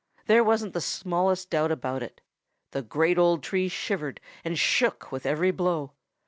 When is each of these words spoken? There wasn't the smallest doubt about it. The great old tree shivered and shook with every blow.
There 0.25 0.43
wasn't 0.43 0.73
the 0.73 0.81
smallest 0.81 1.51
doubt 1.51 1.71
about 1.71 2.01
it. 2.01 2.21
The 2.71 2.81
great 2.81 3.19
old 3.19 3.43
tree 3.43 3.67
shivered 3.67 4.19
and 4.43 4.57
shook 4.57 5.11
with 5.11 5.27
every 5.27 5.51
blow. 5.51 5.91